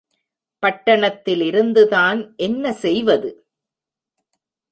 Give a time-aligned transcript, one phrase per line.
[0.63, 2.35] பட்டணத்திலிருந்துதான்
[2.35, 3.45] என்ன செய்வது?